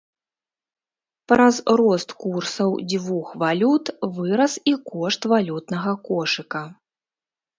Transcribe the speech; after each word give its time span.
Праз 1.31 1.55
рост 1.81 2.09
курсаў 2.23 2.71
дзвюх 2.93 3.27
валют 3.45 3.85
вырас 4.15 4.53
і 4.71 4.75
кошт 4.93 5.21
валютнага 5.35 5.91
кошыка. 6.09 6.63